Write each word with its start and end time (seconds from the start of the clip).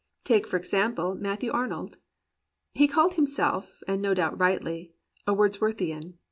Take 0.23 0.47
for 0.47 0.57
example 0.57 1.13
Matthew 1.13 1.51
Arnold. 1.51 1.97
He 2.73 2.87
called 2.87 3.13
himself, 3.13 3.83
and 3.87 4.01
no 4.01 4.15
doubt 4.15 4.39
rightly, 4.39 4.93
a 5.27 5.33
Wordsworthian. 5.35 6.15